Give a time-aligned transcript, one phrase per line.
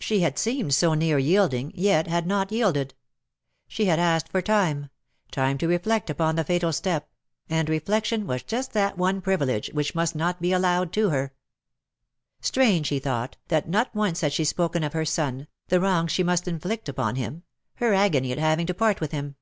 [0.00, 2.92] She had seemed so near yielding, yet had not yielded.
[3.68, 4.90] She had asked for time—
[5.30, 7.08] time to reflect upon the fatal step—
[7.48, 11.32] and reflection was just that one privilege which must not be allowed to her.
[12.40, 16.24] Strange, he thought^ that not once had she spoken of her son, the wrong she
[16.24, 17.44] must inflict upon him,
[17.76, 19.36] her agony at having to part with him.